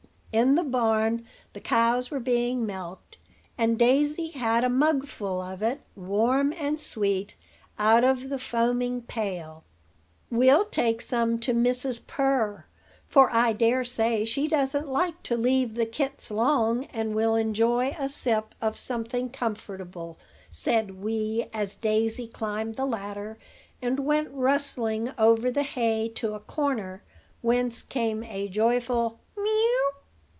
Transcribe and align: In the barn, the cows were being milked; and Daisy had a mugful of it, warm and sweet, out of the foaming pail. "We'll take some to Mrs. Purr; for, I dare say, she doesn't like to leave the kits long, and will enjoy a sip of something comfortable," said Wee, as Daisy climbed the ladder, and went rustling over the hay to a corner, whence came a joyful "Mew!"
In 0.33 0.55
the 0.55 0.63
barn, 0.63 1.25
the 1.51 1.59
cows 1.59 2.09
were 2.09 2.21
being 2.21 2.65
milked; 2.65 3.17
and 3.57 3.77
Daisy 3.77 4.29
had 4.29 4.63
a 4.63 4.69
mugful 4.69 5.41
of 5.41 5.61
it, 5.61 5.81
warm 5.93 6.53
and 6.57 6.79
sweet, 6.79 7.35
out 7.77 8.05
of 8.05 8.29
the 8.29 8.39
foaming 8.39 9.01
pail. 9.01 9.65
"We'll 10.29 10.63
take 10.63 11.01
some 11.01 11.37
to 11.39 11.53
Mrs. 11.53 12.07
Purr; 12.07 12.63
for, 13.05 13.29
I 13.33 13.51
dare 13.51 13.83
say, 13.83 14.23
she 14.23 14.47
doesn't 14.47 14.87
like 14.87 15.21
to 15.23 15.35
leave 15.35 15.73
the 15.75 15.85
kits 15.85 16.31
long, 16.31 16.85
and 16.85 17.13
will 17.13 17.35
enjoy 17.35 17.93
a 17.99 18.07
sip 18.07 18.55
of 18.61 18.79
something 18.79 19.31
comfortable," 19.31 20.17
said 20.49 21.01
Wee, 21.03 21.47
as 21.53 21.75
Daisy 21.75 22.27
climbed 22.29 22.75
the 22.75 22.85
ladder, 22.85 23.37
and 23.81 23.99
went 23.99 24.29
rustling 24.31 25.11
over 25.17 25.51
the 25.51 25.63
hay 25.63 26.07
to 26.15 26.35
a 26.35 26.39
corner, 26.39 27.03
whence 27.41 27.81
came 27.81 28.23
a 28.23 28.47
joyful 28.47 29.19
"Mew!" 29.35 29.49